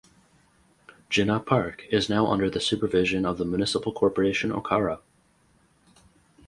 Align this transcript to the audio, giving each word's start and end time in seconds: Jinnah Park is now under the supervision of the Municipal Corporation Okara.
Jinnah 1.11 1.45
Park 1.45 1.85
is 1.91 2.09
now 2.09 2.25
under 2.25 2.49
the 2.49 2.59
supervision 2.59 3.23
of 3.23 3.37
the 3.37 3.45
Municipal 3.45 3.93
Corporation 3.93 4.49
Okara. 4.51 4.97